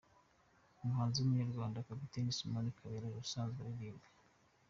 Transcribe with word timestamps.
Umuhanzi 0.81 1.17
w’umunyarwanda, 1.19 1.85
Captain 1.87 2.27
Simoni 2.37 2.71
Kabera 2.77 3.07
usanzwe 3.23 3.59
aririmba. 3.61 4.07